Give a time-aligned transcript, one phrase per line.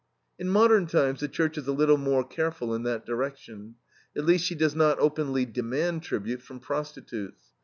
[0.39, 3.75] In modern times the Church is a little more careful in that direction.
[4.17, 7.51] At least she does not openly demand tribute from prostitutes.